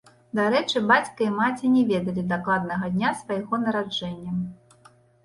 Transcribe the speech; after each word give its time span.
Дарэчы, 0.37 0.79
бацька 0.91 1.19
і 1.31 1.33
маці 1.39 1.69
не 1.73 1.83
ведалі 1.89 2.23
дакладнага 2.31 2.89
дня 2.95 3.13
свайго 3.21 3.61
нараджэння. 3.67 4.33